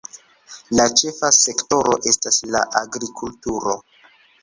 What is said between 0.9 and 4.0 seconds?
ĉefa sektoro estas la agrikulturo.